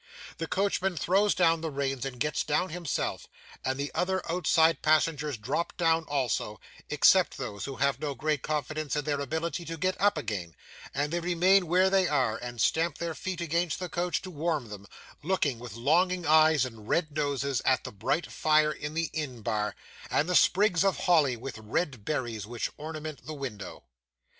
[0.39, 3.27] The coachman throws down the reins and gets down himself,
[3.63, 8.95] and the other outside passengers drop down also; except those who have no great confidence
[8.95, 10.55] in their ability to get up again;
[10.91, 14.69] and they remain where they are, and stamp their feet against the coach to warm
[14.69, 14.87] them
[15.21, 19.75] looking, with longing eyes and red noses, at the bright fire in the inn bar,
[20.09, 23.83] and the sprigs of holly with red berries which ornament the window.